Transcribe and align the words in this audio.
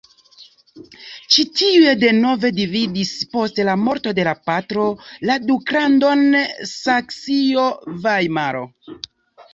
Ci 1.33 1.43
tiuj 1.59 1.91
denove 2.03 2.51
dividis 2.61 3.11
post 3.35 3.61
la 3.69 3.75
morto 3.83 4.15
de 4.21 4.25
la 4.29 4.33
patro 4.51 4.87
la 5.31 5.37
duklandon 5.51 6.25
Saksio-Vajmaro. 6.73 8.69